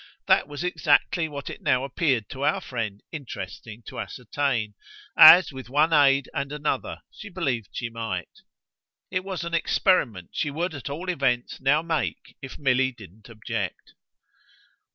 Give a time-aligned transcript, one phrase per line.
[0.25, 4.73] That was exactly what it now appeared to our friend interesting to ascertain,
[5.15, 8.39] as, with one aid and another, she believed she might.
[9.11, 13.93] It was an experiment she would at all events now make if Milly didn't object.